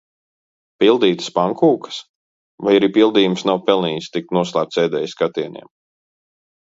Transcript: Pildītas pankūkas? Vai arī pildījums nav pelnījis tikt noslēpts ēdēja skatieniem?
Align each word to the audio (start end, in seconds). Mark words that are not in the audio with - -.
Pildītas 0.83 1.27
pankūkas? 1.33 1.99
Vai 2.67 2.73
arī 2.77 2.89
pildījums 2.95 3.43
nav 3.49 3.61
pelnījis 3.67 4.07
tikt 4.15 4.33
noslēpts 4.39 4.81
ēdēja 4.85 5.13
skatieniem? 5.13 5.69